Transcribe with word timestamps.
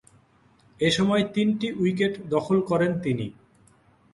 এ 0.79 0.89
সময়ে 0.91 1.23
তিনটি 1.33 1.67
উইকেট 1.73 2.13
দখল 2.29 2.57
করেন 2.61 2.91
তিনি। 2.99 3.27